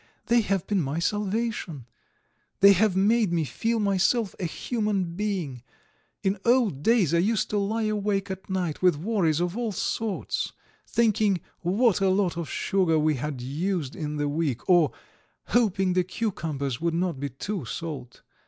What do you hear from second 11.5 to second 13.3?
what a lot of sugar we